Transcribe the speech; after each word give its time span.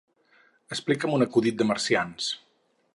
Explica'm 0.77 1.13
un 1.19 1.27
acudit 1.27 1.61
de 1.61 1.71
marcians. 1.75 2.33